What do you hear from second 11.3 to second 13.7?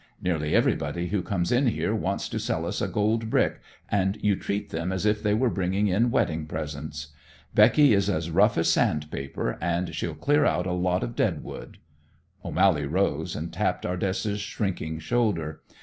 wood." O'Mally rose, and